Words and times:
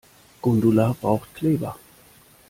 Gundula 0.41 0.95
braucht 0.99 1.35
Kleber. 1.35 1.77